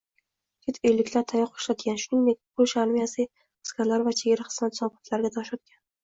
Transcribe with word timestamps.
Chet 0.67 0.77
elliklar 0.91 1.25
tayoq 1.31 1.59
ishlatgan, 1.59 1.99
shuningdek, 2.03 2.39
Polsha 2.61 2.79
armiyasi 2.83 3.25
askarlari 3.67 4.07
va 4.07 4.13
chegara 4.21 4.47
xizmati 4.53 4.81
zobitlariga 4.81 5.31
tosh 5.37 5.53
otgan 5.59 5.79